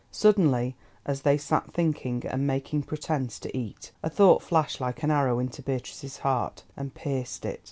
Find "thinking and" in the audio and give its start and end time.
1.75-2.47